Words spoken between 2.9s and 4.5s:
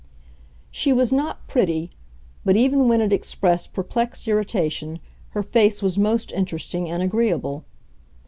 it expressed perplexed